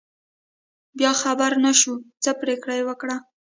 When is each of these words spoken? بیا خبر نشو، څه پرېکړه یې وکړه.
بیا 0.97 1.11
خبر 1.21 1.51
نشو، 1.65 1.93
څه 2.23 2.31
پرېکړه 2.41 2.73
یې 2.79 2.83
وکړه. 2.89 3.15